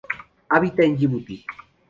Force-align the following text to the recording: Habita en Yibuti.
Habita 0.49 0.81
en 0.83 0.97
Yibuti. 0.97 1.45